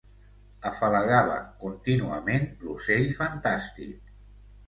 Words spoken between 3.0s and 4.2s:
fantàstic